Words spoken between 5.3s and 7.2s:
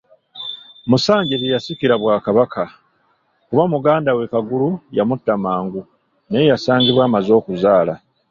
mangu, naye yasangibwa